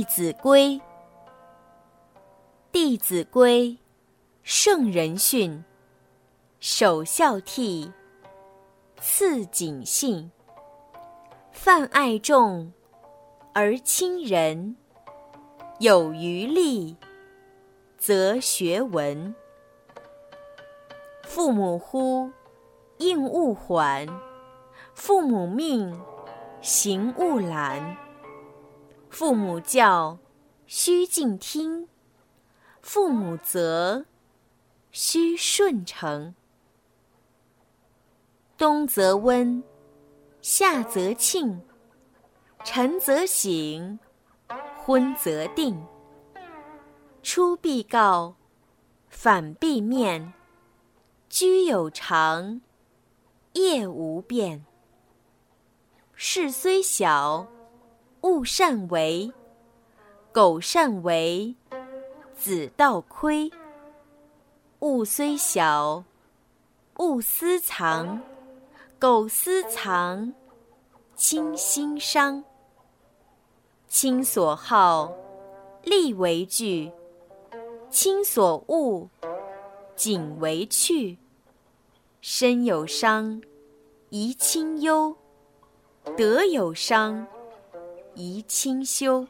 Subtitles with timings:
[0.00, 0.68] 弟子规》。
[2.72, 3.68] 《弟子规》，
[4.42, 5.62] 圣人训。
[6.58, 7.92] 首孝悌，
[8.98, 10.30] 次谨信。
[11.52, 12.72] 泛爱众，
[13.52, 14.74] 而亲仁。
[15.80, 16.96] 有余力，
[17.98, 19.34] 则学文。
[21.24, 22.30] 父母呼，
[22.96, 24.06] 应勿缓；
[24.94, 26.00] 父母命，
[26.62, 27.98] 行勿懒。
[29.10, 30.18] 父母教，
[30.66, 31.88] 须敬听；
[32.80, 34.06] 父母责，
[34.92, 36.34] 须顺承。
[38.56, 39.62] 冬则温，
[40.40, 41.60] 夏则庆，
[42.64, 43.98] 晨则省，
[44.78, 45.84] 昏则定。
[47.22, 48.36] 出必告，
[49.08, 50.32] 反必面。
[51.28, 52.60] 居有常，
[53.52, 54.64] 业无变。
[56.14, 57.46] 事虽小，
[58.22, 59.32] 勿擅为；
[60.32, 61.54] 苟擅为，
[62.34, 63.50] 子道亏。
[64.80, 66.04] 物虽小，
[66.98, 68.20] 勿私藏。
[68.98, 70.34] 苟私藏，
[71.16, 72.44] 亲心伤。
[73.88, 75.10] 亲所好，
[75.82, 76.92] 力为具；
[77.88, 79.08] 亲所恶，
[79.96, 81.16] 谨为去。
[82.20, 83.40] 身有伤，
[84.10, 85.16] 贻亲忧；
[86.18, 87.26] 德有伤，
[88.14, 89.26] 宜清修。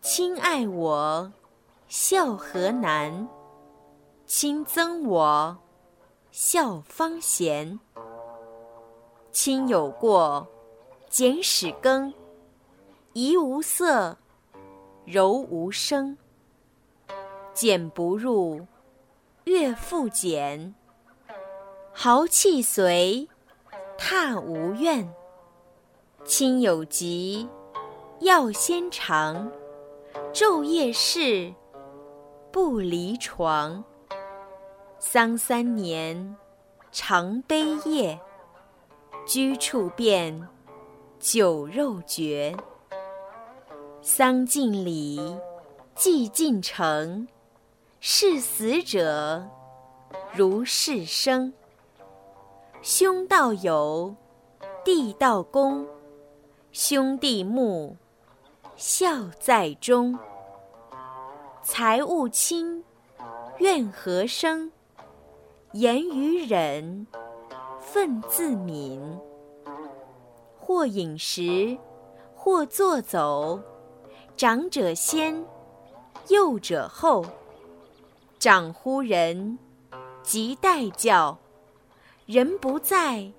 [0.00, 1.32] 亲爱我，
[1.88, 3.26] 孝何难；
[4.24, 5.58] 亲憎我，
[6.30, 7.78] 孝方贤。
[9.32, 10.46] 亲有过，
[11.08, 12.12] 俭使更，
[13.12, 14.16] 怡无色，
[15.04, 16.16] 柔无声。
[17.52, 18.66] 俭不入，
[19.44, 20.72] 悦复俭；
[21.92, 23.28] 豪气随，
[23.98, 25.12] 挞无怨。
[26.24, 27.48] 亲有疾，
[28.20, 29.50] 药先尝；
[30.32, 31.52] 昼夜侍，
[32.52, 33.82] 不离床。
[34.98, 36.36] 丧三年，
[36.92, 38.20] 常悲咽。
[39.26, 40.48] 居处变，
[41.18, 42.54] 酒肉绝。
[44.02, 45.36] 丧尽礼，
[45.94, 47.26] 祭尽诚。
[47.98, 49.46] 视死者，
[50.32, 51.52] 如视生。
[52.82, 54.14] 兄道友，
[54.84, 55.86] 弟道恭。
[56.72, 57.96] 兄弟睦，
[58.76, 60.16] 孝在中。
[61.64, 62.84] 财物轻，
[63.58, 64.70] 怨何生？
[65.72, 67.08] 言语忍。
[67.92, 69.00] 忿自泯。
[70.60, 71.76] 或饮食，
[72.36, 73.58] 或坐走。
[74.36, 75.44] 长者先，
[76.28, 77.26] 幼者后。
[78.38, 79.58] 长呼人，
[80.22, 81.36] 即待叫。
[82.26, 83.32] 人不在，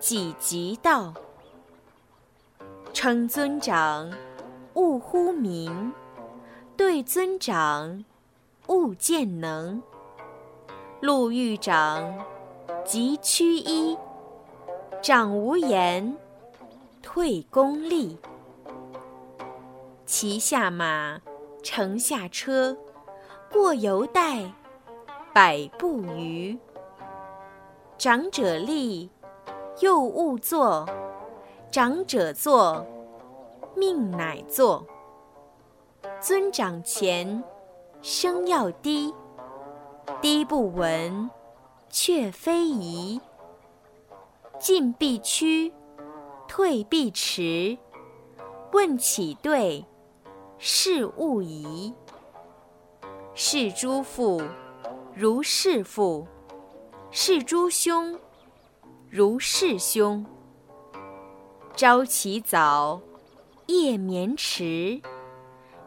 [0.00, 1.14] 己即到。
[3.02, 4.12] 称尊长，
[4.74, 5.90] 勿呼名；
[6.76, 8.04] 对尊长，
[8.66, 9.82] 勿见能。
[11.00, 12.14] 路遇长。
[12.84, 13.96] 即趋揖，
[15.00, 16.14] 长无言，
[17.00, 18.18] 退恭立。
[20.04, 21.22] 骑下马，
[21.62, 22.76] 乘下车，
[23.50, 24.52] 过犹待，
[25.32, 26.54] 百步余。
[27.96, 29.08] 长者立，
[29.80, 30.86] 幼勿坐；
[31.70, 32.84] 长者坐，
[33.76, 34.84] 命乃坐。
[36.20, 37.44] 尊长前，
[38.02, 39.14] 声要低，
[40.20, 41.30] 低不闻。
[41.92, 43.20] 却非宜。
[44.60, 45.72] 进必趋，
[46.46, 47.76] 退必迟。
[48.72, 49.84] 问起对，
[50.56, 51.92] 事勿疑。
[53.34, 54.40] 事诸父，
[55.14, 56.24] 如事父；
[57.10, 58.18] 事诸兄，
[59.08, 60.24] 如事兄。
[61.80, 63.00] 朝起早，
[63.64, 65.00] 夜眠迟。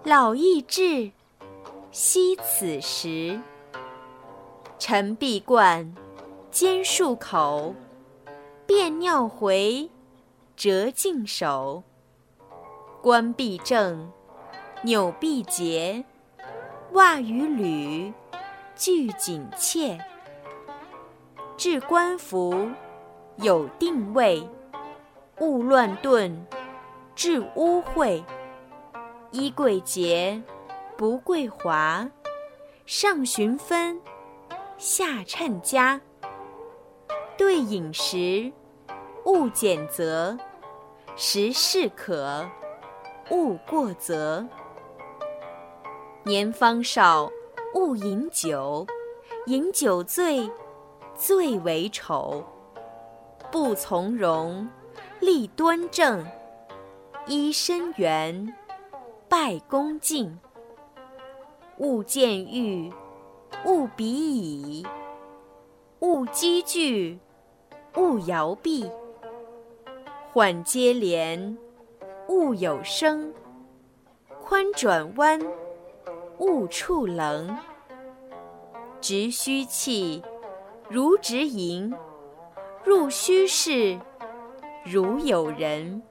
[0.03, 1.11] 老易至，
[1.91, 3.39] 惜此时。
[4.79, 5.95] 晨必冠，
[6.49, 7.75] 兼漱口；
[8.65, 9.87] 便尿回，
[10.55, 11.83] 折净手。
[12.99, 14.11] 冠必正，
[14.81, 16.03] 纽必结。
[16.93, 18.11] 袜与履，
[18.75, 20.03] 俱紧切。
[21.55, 22.67] 置冠服，
[23.35, 24.43] 有定位。
[25.39, 26.45] 勿乱顿，
[27.15, 28.23] 致污秽。
[29.31, 30.41] 衣贵洁，
[30.95, 32.09] 不贵华。
[32.85, 33.99] 上循分。
[34.77, 36.01] 下称家，
[37.37, 38.51] 对饮食，
[39.25, 40.37] 勿拣择；
[41.15, 42.45] 食适可，
[43.29, 44.45] 勿过则。
[46.23, 47.31] 年方少，
[47.75, 48.85] 勿饮酒；
[49.45, 50.51] 饮酒醉，
[51.15, 52.43] 最为丑。
[53.51, 54.67] 不从容，
[55.23, 56.21] 立端正；
[57.27, 58.53] 揖深圆，
[59.29, 60.37] 拜恭敬。
[61.77, 62.91] 勿见欲，
[63.65, 64.85] 勿比矣。
[66.01, 67.17] 勿积聚，
[67.95, 68.91] 勿摇臂。
[70.33, 71.57] 缓接连，
[72.27, 73.31] 勿有声；
[74.41, 75.39] 宽转弯，
[76.39, 77.57] 勿触棱。
[78.99, 80.21] 直虚气，
[80.89, 81.93] 如直盈；
[82.83, 83.97] 入虚室，
[84.85, 86.01] 如有人。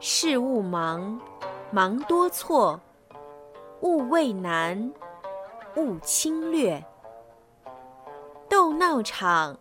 [0.00, 1.20] 事勿忙，
[1.70, 2.78] 忙多错；
[3.80, 4.92] 勿畏难，
[5.76, 6.84] 勿轻略。
[8.48, 9.56] 斗闹场，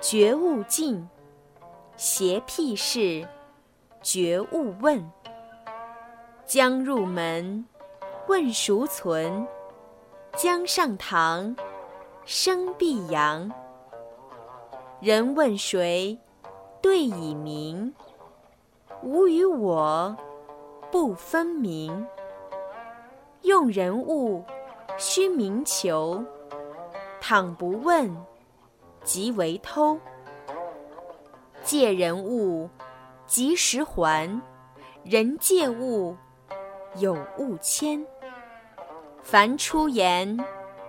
[0.00, 1.08] 绝勿近；
[1.96, 3.26] 邪僻事，
[4.02, 5.02] 绝勿问。
[6.44, 7.64] 将入门，
[8.28, 9.46] 问孰存？
[10.36, 11.56] 将上堂，
[12.26, 13.50] 声必扬。
[15.00, 16.16] 人问谁，
[16.82, 17.94] 对以明。
[19.02, 20.14] 吾与我，
[20.90, 22.06] 不分明。
[23.42, 24.44] 用人物，
[24.98, 26.22] 须明求。
[27.20, 28.14] 倘不问，
[29.04, 29.96] 即为偷。
[31.62, 32.68] 借人物，
[33.26, 34.28] 及时还。
[35.04, 36.16] 人借物，
[36.96, 38.04] 有物迁。
[39.22, 40.36] 凡出言，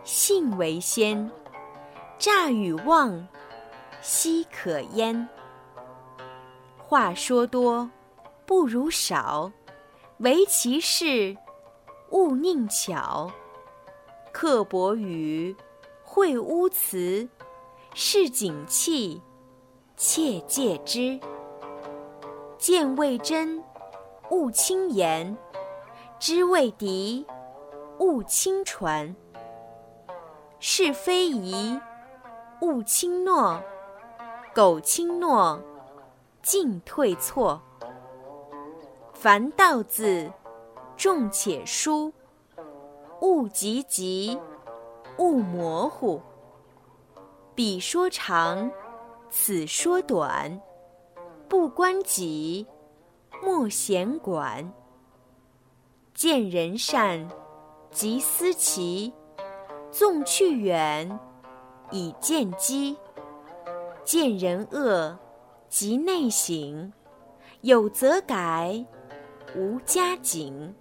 [0.04, 1.30] 信为先；
[2.18, 3.28] 诈与妄，
[4.01, 5.28] 奚可焉？
[6.94, 7.90] 话说多，
[8.45, 9.51] 不如少；
[10.19, 11.36] 唯其事，
[12.12, 13.31] 勿佞巧。
[14.31, 15.56] 刻薄语，
[16.06, 17.28] 秽污词，
[17.95, 19.19] 是警器，
[19.98, 21.19] 切戒之。
[22.60, 23.63] 见未真，
[24.30, 25.36] 勿轻言；
[26.19, 27.25] 知未敌。
[27.98, 29.16] 勿轻传，
[30.60, 31.81] 是非疑；
[32.62, 33.60] 勿轻诺，
[34.54, 35.60] 苟轻诺，
[36.44, 37.60] 进退错。
[39.13, 40.31] 凡道字，
[40.95, 42.12] 重且疏；
[43.22, 44.38] 勿急急，
[45.18, 46.22] 勿模糊。
[47.56, 48.69] 彼说长，
[49.30, 50.62] 此说短，
[51.48, 52.68] 不关己，
[53.42, 54.72] 莫闲管。
[56.13, 57.28] 见人善。
[57.92, 59.13] 即思齐，
[59.92, 61.19] 纵去远，
[61.92, 62.98] 以见机；
[64.04, 65.16] 见人恶，
[65.75, 66.94] 即内省，
[67.62, 68.86] 有则改，
[69.56, 70.75] 无加警。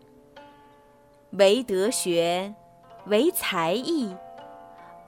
[1.31, 2.55] 唯德学，
[3.07, 4.15] 唯才艺，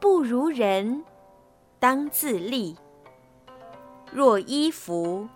[0.01, 1.05] 不如人，
[1.79, 2.75] 当自砺。
[4.11, 5.29] 若衣服，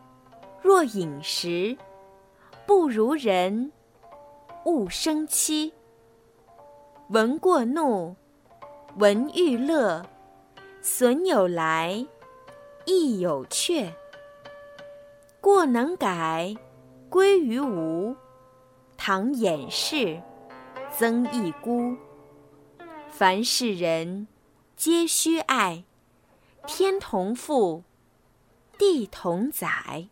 [0.62, 1.76] 若饮食，
[2.66, 3.70] 不如人，
[4.64, 5.74] 勿生戚。
[7.10, 8.16] 闻过怒，
[8.96, 10.02] 闻欲乐，
[10.80, 12.06] 损有来，
[12.86, 13.92] 益有去。
[15.48, 16.54] 过能改，
[17.08, 18.14] 归于无；
[18.98, 20.20] 唐掩饰，
[20.94, 21.96] 增益孤。
[23.08, 24.28] 凡是人，
[24.76, 25.84] 皆须爱。
[26.66, 27.80] 天同覆，
[28.76, 30.08] 地同载。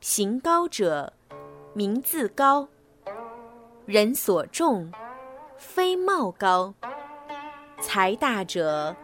[0.00, 1.12] 行高者，
[1.72, 2.66] 名自高；
[3.84, 4.90] 人所重。
[5.56, 6.74] 非貌高，
[7.80, 8.96] 才大者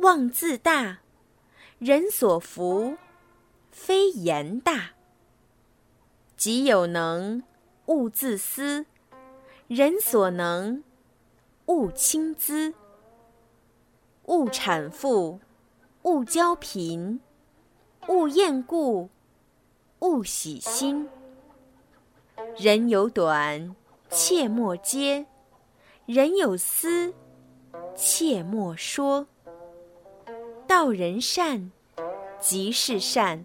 [0.00, 0.98] 妄自大；
[1.78, 2.98] 人所服，
[3.70, 4.90] 非言大。
[6.36, 7.42] 己有能，
[7.86, 8.84] 勿自私；
[9.66, 10.84] 人所能，
[11.66, 12.74] 勿轻訾。
[14.26, 15.40] 勿谄富，
[16.02, 17.18] 勿骄贫；
[18.08, 19.08] 勿厌故，
[20.00, 21.08] 勿喜新。
[22.56, 23.74] 人有短，
[24.10, 25.26] 切莫揭。
[26.06, 27.12] 人有私，
[27.96, 29.26] 切莫说。
[30.66, 31.72] 道人善，
[32.38, 33.44] 即是善；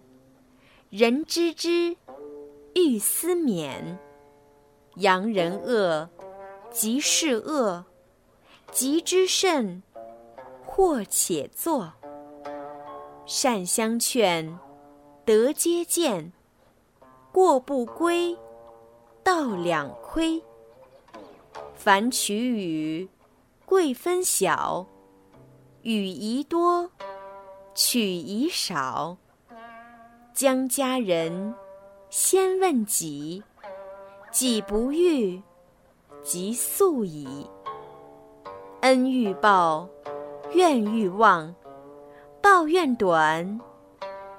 [0.96, 1.96] 人知之，
[2.76, 3.98] 欲思勉。
[4.94, 6.08] 扬人恶，
[6.70, 7.82] 即是恶；
[8.70, 9.82] 急之甚，
[10.64, 11.92] 或且作。
[13.26, 14.56] 善相劝，
[15.24, 16.30] 德皆见；
[17.32, 18.38] 过不归，
[19.24, 20.40] 道两亏。
[21.74, 23.08] 凡取与，
[23.66, 24.86] 贵分晓；
[25.82, 26.88] 与宜多，
[27.74, 29.16] 取宜少。
[30.34, 31.54] 将家人，
[32.10, 33.40] 先问己；
[34.32, 35.40] 己不欲，
[36.24, 37.48] 即速矣。
[38.80, 39.88] 恩欲报，
[40.52, 41.54] 怨欲忘；
[42.42, 43.60] 报怨短，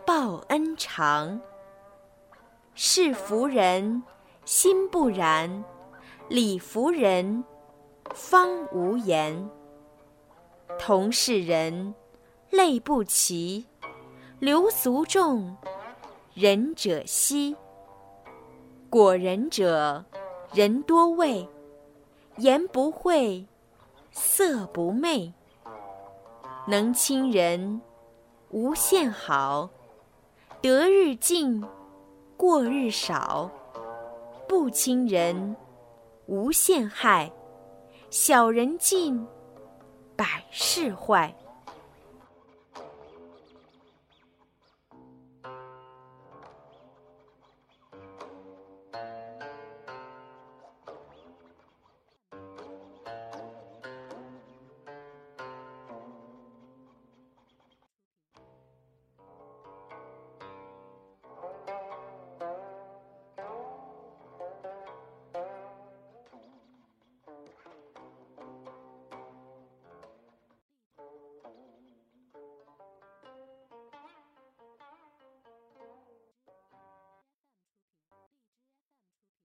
[0.05, 1.39] 报恩长。
[2.73, 4.03] 是福人，
[4.43, 5.63] 心不然。
[6.27, 7.41] 礼服人，
[8.13, 9.47] 方无言；
[10.77, 11.95] 同是人，
[12.49, 13.65] 类不齐。
[14.39, 15.55] 流俗众，
[16.35, 17.55] 仁者稀。
[18.89, 20.03] 果仁者，
[20.53, 21.47] 人多畏，
[22.39, 23.45] 言不讳，
[24.11, 25.33] 色不昧。
[26.67, 27.79] 能亲人，
[28.49, 29.69] 无限好；
[30.61, 31.63] 得日进，
[32.35, 33.49] 过日少。
[34.45, 35.55] 不亲人，
[36.25, 37.31] 无限害；
[38.09, 39.25] 小人尽，
[40.17, 41.33] 百事坏。